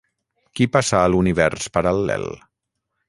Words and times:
Qui 0.59 0.65
passa 0.77 1.01
a 1.01 1.11
l'univers 1.15 1.69
paral·lel? 1.77 2.27